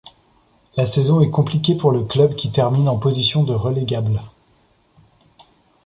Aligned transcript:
La 0.77 0.87
saison 0.87 1.21
est 1.21 1.29
compliquée 1.29 1.75
pour 1.75 1.91
le 1.91 2.03
club 2.03 2.33
qui 2.33 2.51
termine 2.51 2.89
en 2.89 2.97
position 2.97 3.43
de 3.43 3.53
relégable. 3.53 4.19